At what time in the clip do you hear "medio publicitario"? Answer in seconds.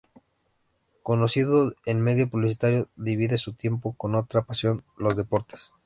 1.97-2.89